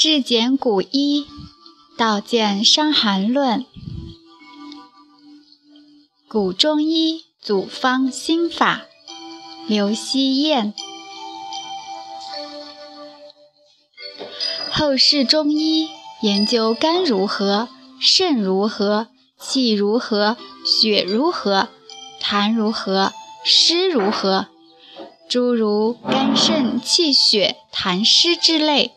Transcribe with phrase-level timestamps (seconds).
[0.00, 1.26] 至简古医，
[1.98, 3.60] 道见《伤寒论》。
[6.26, 8.86] 古中医祖方心法，
[9.68, 10.72] 刘希燕。
[14.72, 15.90] 后世中医
[16.22, 17.68] 研究肝如何、
[18.00, 19.08] 肾如何、
[19.38, 21.68] 气如何、血如何、
[22.22, 23.12] 痰如何、
[23.44, 24.46] 湿如何，
[25.28, 28.94] 诸如肝肾气血痰湿之类。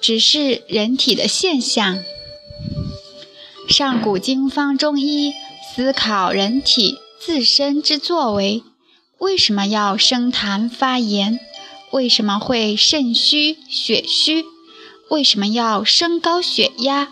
[0.00, 2.02] 只是人体的现象。
[3.68, 5.32] 上古经方中医
[5.74, 8.62] 思考人体自身之作为：
[9.18, 11.38] 为什么要生痰发炎？
[11.92, 14.44] 为什么会肾虚血虚？
[15.08, 17.08] 为什么要升高血压？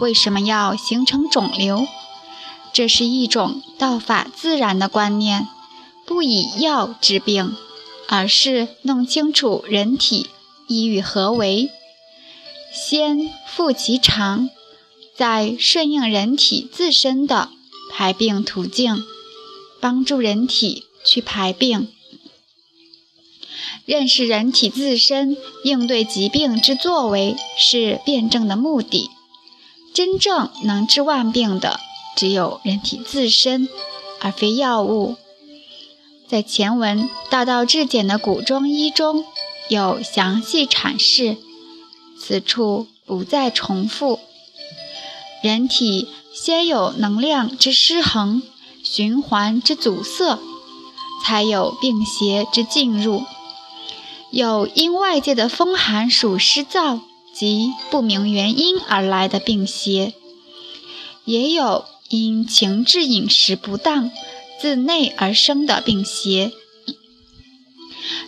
[0.00, 1.86] 为什么要形成肿瘤？
[2.72, 5.48] 这是一种道法自然的观念，
[6.06, 7.56] 不以药治病，
[8.08, 10.28] 而是弄清楚人体
[10.68, 11.70] 意欲何为。
[12.72, 14.48] 先复其常，
[15.16, 17.50] 再顺应人体自身的
[17.90, 19.02] 排病途径，
[19.80, 21.88] 帮助人体去排病。
[23.84, 29.10] 认识人体自身应对疾病之作为是辩证的目的。
[29.92, 31.80] 真正能治万病的，
[32.16, 33.68] 只有人体自身，
[34.20, 35.16] 而非药物。
[36.28, 39.24] 在前文《道道至简》的古中医中
[39.68, 41.36] 有详细阐释。
[42.30, 44.20] 此处不再重复。
[45.42, 48.40] 人体先有能量之失衡、
[48.84, 50.38] 循环之阻塞，
[51.24, 53.24] 才有病邪之进入。
[54.30, 57.00] 有因外界的风寒暑湿燥
[57.34, 60.14] 及不明原因而来的病邪，
[61.24, 64.12] 也有因情志饮食不当
[64.60, 66.52] 自内而生的病邪。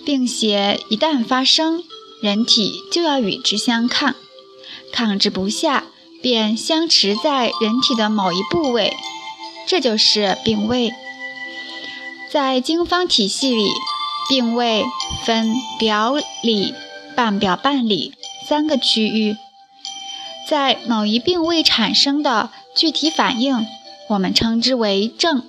[0.05, 1.85] 病邪一旦发生，
[2.23, 4.15] 人体就要与之相抗，
[4.93, 5.87] 抗之不下，
[6.23, 8.97] 便相持在人体的某一部位，
[9.67, 10.93] 这就是病位。
[12.31, 13.69] 在经方体系里，
[14.29, 14.85] 病位
[15.25, 16.75] 分表里、
[17.17, 18.15] 半表半里
[18.49, 19.37] 三个区域。
[20.49, 23.67] 在某一病位产生的具体反应，
[24.11, 25.43] 我们称之为症。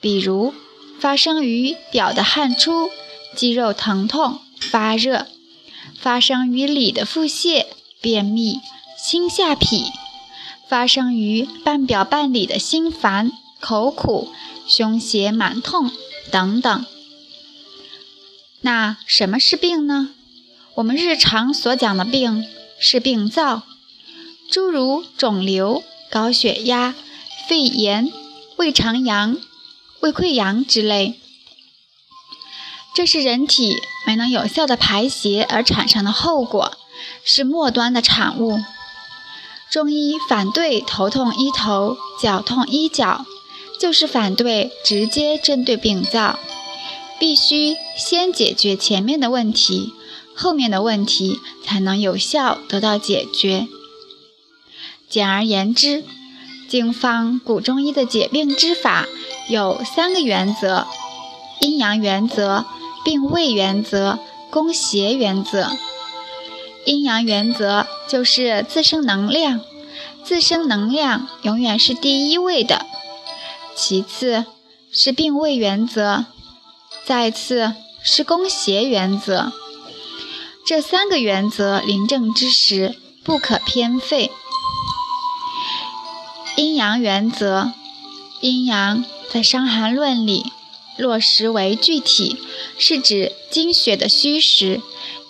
[0.00, 0.52] 比如，
[0.98, 2.90] 发生于表的汗出、
[3.36, 5.28] 肌肉疼痛、发热。
[5.98, 7.66] 发生于里的腹泻、
[8.00, 8.60] 便秘、
[8.98, 9.92] 心下痞；
[10.68, 14.28] 发生于半表半里的心烦、口苦、
[14.66, 15.90] 胸胁满痛
[16.30, 16.86] 等等。
[18.60, 20.10] 那什么是病呢？
[20.74, 22.46] 我们日常所讲的病
[22.78, 23.62] 是病灶，
[24.50, 26.94] 诸如肿瘤、高血压、
[27.48, 28.10] 肺炎、
[28.56, 29.36] 胃肠阳、
[30.00, 31.20] 胃溃疡之类。
[32.94, 36.76] 这是人体没能有效的排泄而产生的后果，
[37.24, 38.60] 是末端的产物。
[39.70, 43.24] 中医反对头痛医头，脚痛医脚，
[43.80, 46.38] 就是反对直接针对病灶，
[47.18, 49.94] 必须先解决前面的问题，
[50.36, 53.66] 后面的问题才能有效得到解决。
[55.08, 56.04] 简而言之，
[56.68, 59.06] 经方古中医的解病之法
[59.48, 60.86] 有三个原则：
[61.62, 62.66] 阴阳原则。
[63.04, 64.18] 病位原则、
[64.50, 65.70] 攻邪原则、
[66.84, 69.60] 阴阳原则就是自身能量，
[70.24, 72.86] 自身能量永远是第一位的。
[73.74, 74.44] 其次
[74.92, 76.26] 是病位原则，
[77.04, 79.52] 再次是攻邪原则。
[80.64, 84.30] 这三个原则临正之时不可偏废。
[86.56, 87.72] 阴阳原则，
[88.40, 90.52] 阴阳在《伤寒论》里。
[91.02, 92.38] 落实为具体，
[92.78, 94.80] 是指精血的虚实，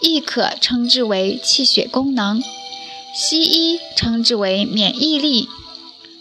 [0.03, 2.43] 亦可称之为气血功能。
[3.15, 5.49] 西医称之为免疫力。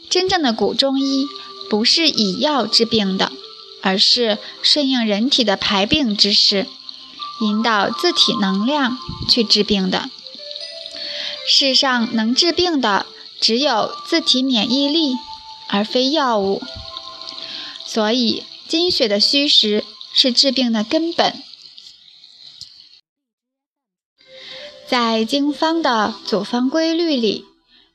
[0.10, 1.28] 真正的古中医
[1.70, 3.32] 不是以药治病的，
[3.82, 6.68] 而是顺应人体的排病之势，
[7.42, 8.98] 引导自体能量
[9.30, 10.10] 去治病的。
[11.46, 13.06] 世上能治病的
[13.42, 15.16] 只有自体免疫力，
[15.68, 16.62] 而非药物。
[17.86, 18.44] 所以。
[18.72, 19.84] 精血的虚实
[20.14, 21.34] 是治病的根本。
[24.88, 27.44] 在经方的组方规律里，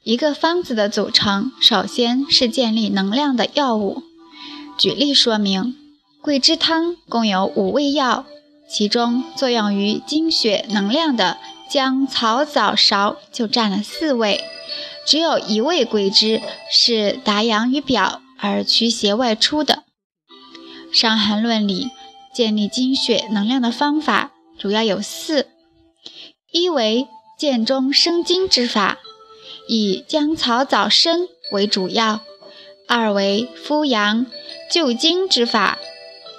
[0.03, 4.03] 一个方子的组成，首先是建立能量的药物。
[4.77, 5.75] 举例说明，
[6.21, 8.27] 桂枝汤共有五味药，
[8.69, 11.39] 其中作用于精血能量的
[11.71, 14.45] 姜、草、枣、芍就占了四味，
[15.07, 19.77] 只有一味桂枝是达阳于表而驱邪外出的。
[20.97, 21.91] 《伤寒论》里
[22.33, 25.47] 建立精血能量的方法主要有四：
[26.51, 27.07] 一为
[27.39, 28.97] 建中生津之法，
[29.69, 32.21] 以姜草早参为主要；
[32.89, 34.25] 二为敷阳
[34.71, 35.77] 救精之法，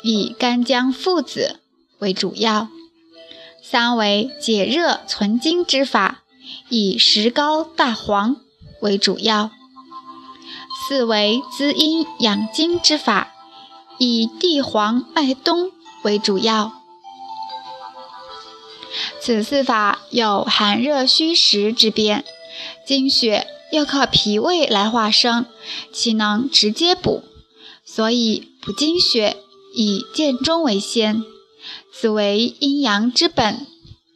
[0.02, 1.60] 以干姜附子
[2.00, 2.70] 为主要；
[3.62, 6.24] 三为解热存津之法，
[6.70, 8.38] 以石膏大黄
[8.82, 9.52] 为主要；
[10.88, 13.36] 四为滋阴养精之法，
[13.98, 15.72] 以地黄麦冬
[16.04, 16.74] 为主要。
[19.22, 22.24] 此四法有寒热虚实之变，
[22.86, 25.46] 精血要靠脾胃来化生，
[25.92, 27.24] 岂能直接补？
[27.86, 29.38] 所以补精血
[29.76, 31.24] 以健中为先，
[31.94, 33.68] 此为阴阳之本，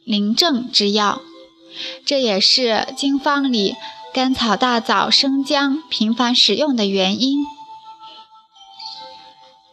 [0.04, 1.20] 临症之要。
[2.04, 3.74] 这也是经方里
[4.12, 7.44] 甘草、大枣、生姜频繁使用的原因。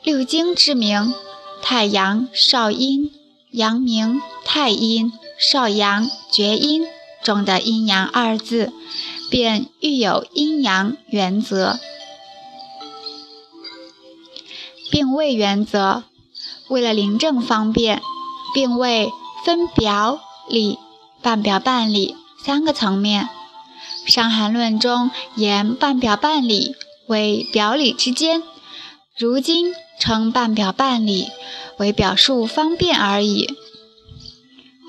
[0.02, 1.14] 六经之名：
[1.62, 3.12] 太阳、少阴、
[3.52, 5.12] 阳明、太阴。
[5.38, 6.86] 少阳、厥阴
[7.24, 8.74] 中的阴阳二字，
[9.30, 11.80] 便寓有阴阳原则。
[14.92, 16.04] 病位原则，
[16.68, 18.02] 为了临症方便，
[18.54, 19.10] 病位
[19.46, 20.20] 分表
[20.50, 20.78] 里、
[21.22, 23.30] 半表半里三个层面。
[24.12, 26.76] 《伤寒论》中言半表半里
[27.08, 28.44] 为表里之间，
[29.20, 31.28] 如今称半表半里
[31.78, 33.54] 为表述方便而已。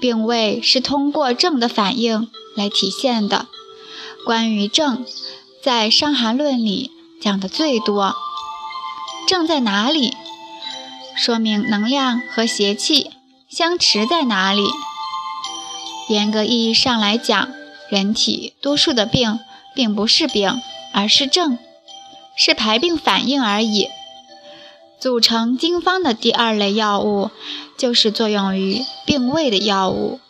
[0.01, 3.49] 病位是通过症的反应来体现的。
[4.25, 5.05] 关于症，
[5.65, 8.15] 在《伤寒论》里讲的最多。
[9.27, 10.15] 症在哪里？
[11.17, 13.11] 说明能量和邪气
[13.49, 14.63] 相持在哪里。
[16.09, 17.53] 严格意义上来讲，
[17.89, 19.41] 人体多数的病
[19.75, 20.63] 并不是病，
[20.93, 21.59] 而是症，
[22.37, 23.89] 是排病反应而已。
[25.01, 27.31] 组成经方的第二类药物，
[27.79, 30.21] 就是作用于病位的药物。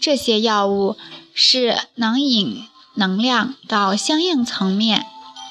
[0.00, 0.96] 这些药物
[1.34, 2.64] 是能引
[2.94, 5.04] 能量到相应层面，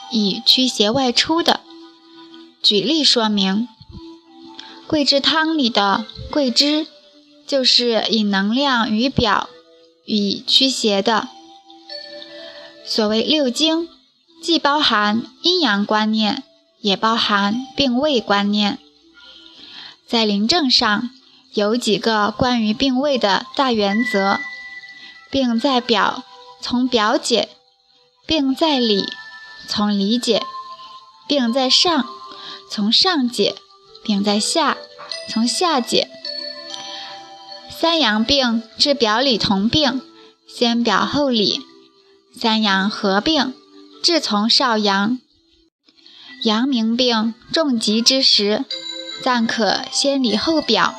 [0.10, 1.60] 以驱邪外出的。
[2.64, 3.68] 举例说明，
[4.88, 6.88] 桂枝汤里的桂枝，
[7.46, 9.48] 就是引能量于表，
[10.06, 11.28] 以驱邪的。
[12.84, 13.88] 所谓六经，
[14.42, 16.44] 既包含阴阳观念。
[16.88, 18.80] 也包含病位观念，
[20.08, 21.10] 在临症上
[21.54, 24.40] 有几个关于病位的大原则：
[25.30, 26.24] 病在表，
[26.62, 27.50] 从表解；
[28.26, 29.10] 病在里，
[29.68, 30.40] 从里解；
[31.28, 32.06] 病在上，
[32.72, 33.56] 从上解；
[34.02, 34.78] 病在下，
[35.28, 36.10] 从下解。
[37.70, 40.02] 三阳病治表里同病，
[40.48, 41.60] 先表后里；
[42.34, 43.54] 三阳合并，
[44.02, 45.20] 治从少阳。
[46.44, 48.64] 阳明病重疾之时，
[49.24, 50.94] 暂可先里后表；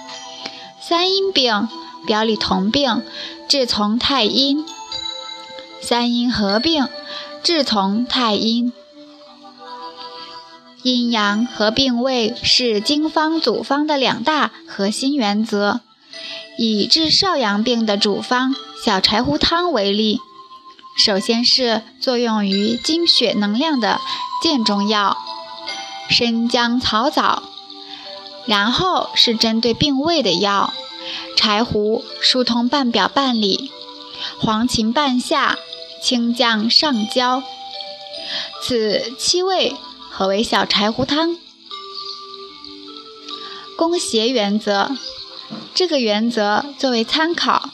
[0.80, 1.68] 三阴病
[2.06, 3.02] 表里同病，
[3.48, 4.64] 治从太阴；
[5.80, 6.88] 三阴合并，
[7.42, 8.72] 治从太阴。
[10.82, 15.80] 阴阳合病位是经方组方的两大核心原则。
[16.56, 18.54] 以治少阳病的主方
[18.84, 20.18] 小柴胡汤为例，
[20.96, 24.00] 首先是作用于精血能量的
[24.42, 25.16] 健中药。
[26.08, 27.42] 生姜草枣，
[28.46, 30.72] 然后是针对病位的药，
[31.36, 33.70] 柴胡疏通半表半里，
[34.40, 35.58] 黄芩半夏，
[36.02, 37.42] 清降上焦。
[38.62, 39.76] 此七味
[40.10, 41.36] 合为小柴胡汤。
[43.76, 44.96] 攻邪原则，
[45.74, 47.68] 这个原则作为参考，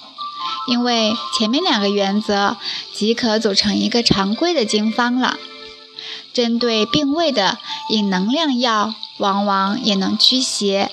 [0.68, 2.56] 因为前面两个原则
[2.92, 5.38] 即可组成一个常规的经方了。
[6.34, 10.90] 针对病位的引能量药，往往也能驱邪。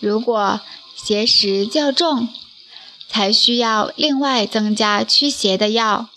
[0.00, 0.60] 如果
[0.96, 2.28] 邪实较重，
[3.08, 6.10] 才需要另外增加驱邪的药。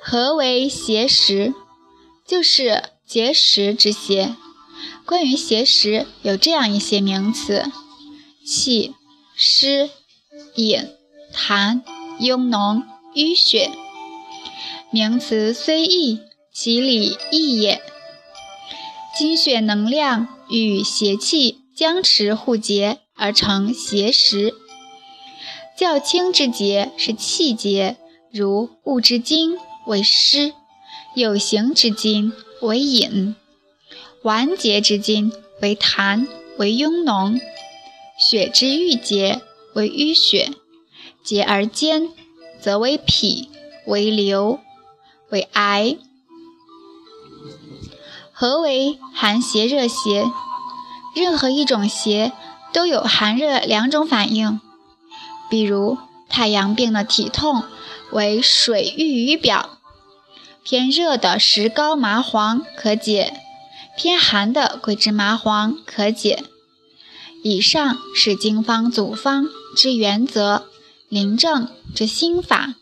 [0.00, 1.52] 何为邪实？
[2.26, 4.36] 就是结石之邪。
[5.04, 7.70] 关于邪实，有这样一些名词：
[8.46, 8.94] 气、
[9.34, 9.90] 湿、
[10.54, 10.88] 饮、
[11.34, 11.82] 痰、
[12.20, 13.70] 壅脓、淤血。
[14.94, 16.20] 名词虽异，
[16.52, 17.82] 其理异也。
[19.18, 24.54] 精血能量与邪气僵持互结而成邪实。
[25.76, 27.96] 较轻之结是气结，
[28.30, 30.52] 如物之精为湿；
[31.16, 33.34] 有形之精为饮；
[34.22, 37.40] 顽结之精为痰，为壅脓；
[38.16, 39.40] 血之郁结
[39.74, 40.52] 为淤血；
[41.24, 42.08] 结而坚，
[42.60, 43.48] 则为痞，
[43.86, 44.60] 为流。
[45.30, 45.96] 为癌。
[48.32, 50.30] 何为寒邪热邪？
[51.14, 52.32] 任何一种邪
[52.72, 54.60] 都有寒热两种反应。
[55.48, 55.96] 比如
[56.28, 57.62] 太阳病的体痛
[58.10, 59.78] 为水郁于表，
[60.64, 63.40] 偏热的石膏麻黄可解，
[63.96, 66.42] 偏寒的桂枝麻黄可解。
[67.44, 70.66] 以上是经方组方之原则，
[71.08, 72.74] 临症之心法。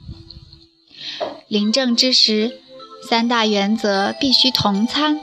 [1.49, 2.61] 临症之时，
[3.09, 5.21] 三大原则必须同参，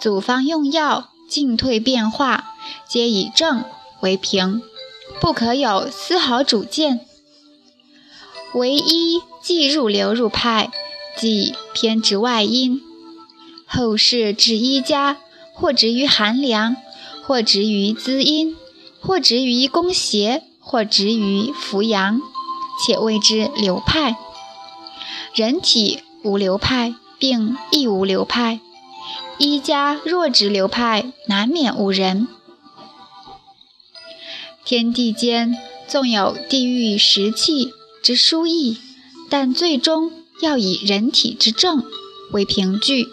[0.00, 2.54] 组方用药进退变化，
[2.88, 3.64] 皆以正
[4.00, 4.62] 为凭，
[5.20, 7.00] 不可有丝毫主见。
[8.54, 10.70] 唯一既入流入派，
[11.16, 12.80] 即偏执外因。
[13.66, 15.18] 后世治医家，
[15.52, 16.76] 或执于寒凉。
[17.24, 18.56] 或执于滋阴，
[19.00, 22.20] 或执于攻邪，或执于扶阳，
[22.84, 24.16] 且谓之流派。
[25.34, 28.60] 人体无流派，病亦无流派。
[29.38, 32.28] 医家若执流派，难免误人。
[34.62, 35.56] 天地间
[35.88, 37.72] 纵有地域时气
[38.02, 38.76] 之殊异，
[39.30, 40.12] 但最终
[40.42, 41.82] 要以人体之正
[42.32, 43.08] 为凭据，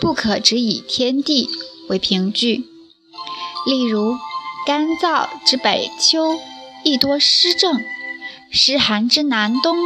[0.00, 1.48] 不可只以天地
[1.88, 2.64] 为凭据。
[3.64, 4.16] 例如，
[4.66, 6.40] 干燥之北秋
[6.82, 7.80] 亦多湿症，
[8.50, 9.76] 湿寒之南冬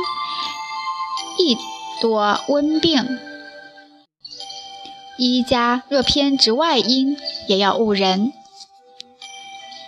[1.38, 1.58] 亦
[2.04, 3.02] 多温病。
[5.16, 7.16] 医家若偏执外因，
[7.48, 8.34] 也要误人。